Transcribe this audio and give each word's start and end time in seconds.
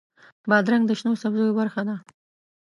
بادرنګ 0.49 0.83
د 0.87 0.91
شنو 0.99 1.19
سبزیو 1.23 1.57
برخه 1.59 1.81
ده. 1.87 1.95